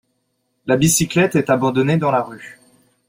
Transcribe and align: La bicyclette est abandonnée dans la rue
La 0.65 0.77
bicyclette 0.77 1.35
est 1.35 1.51
abandonnée 1.51 1.97
dans 1.97 2.09
la 2.09 2.23
rue 2.23 2.57